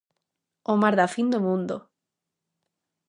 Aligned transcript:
O 0.71 0.73
mar 0.81 0.93
da 0.99 1.11
fin 1.13 1.27
do 1.33 1.39
mundo. 1.47 1.75